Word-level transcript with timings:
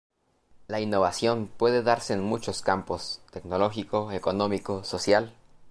La 0.67 0.81
innovación 0.81 1.45
puede 1.45 1.83
darse 1.83 2.13
en 2.13 2.21
muchos 2.21 2.63
campos: 2.63 3.21
tecnológico, 3.29 4.11
económico, 4.11 4.83
social. 4.83 5.35